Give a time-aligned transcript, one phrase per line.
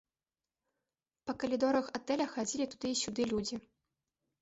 [1.27, 3.55] Па калідорах атэля хадзілі туды і сюды людзі.